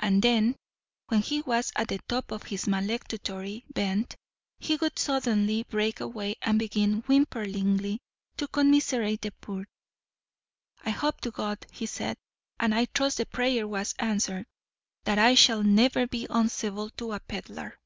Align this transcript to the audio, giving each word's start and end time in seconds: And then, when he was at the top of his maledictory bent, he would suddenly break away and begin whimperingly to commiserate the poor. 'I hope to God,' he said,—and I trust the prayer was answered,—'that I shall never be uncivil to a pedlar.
And 0.00 0.20
then, 0.20 0.56
when 1.06 1.20
he 1.20 1.42
was 1.42 1.70
at 1.76 1.86
the 1.86 2.00
top 2.08 2.32
of 2.32 2.42
his 2.42 2.66
maledictory 2.66 3.62
bent, 3.72 4.16
he 4.58 4.74
would 4.74 4.98
suddenly 4.98 5.62
break 5.62 6.00
away 6.00 6.34
and 6.42 6.58
begin 6.58 7.02
whimperingly 7.02 8.00
to 8.38 8.48
commiserate 8.48 9.22
the 9.22 9.30
poor. 9.30 9.68
'I 10.84 10.90
hope 10.90 11.20
to 11.20 11.30
God,' 11.30 11.66
he 11.70 11.86
said,—and 11.86 12.74
I 12.74 12.86
trust 12.86 13.18
the 13.18 13.26
prayer 13.26 13.68
was 13.68 13.94
answered,—'that 14.00 15.18
I 15.20 15.36
shall 15.36 15.62
never 15.62 16.04
be 16.08 16.26
uncivil 16.28 16.90
to 16.98 17.12
a 17.12 17.20
pedlar. 17.20 17.78